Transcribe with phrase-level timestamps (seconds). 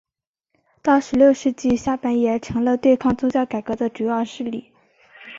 [0.81, 4.73] 到十六世纪下半叶成了对抗宗教改革的主要势力。